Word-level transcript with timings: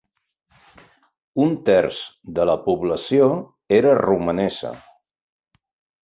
Un 1.41 1.51
terç 1.67 1.99
de 2.39 2.47
la 2.49 2.55
població 2.63 3.27
era 3.81 3.91
romanesa. 3.99 4.73